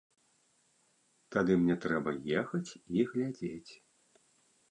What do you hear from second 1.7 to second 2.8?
трэба ехаць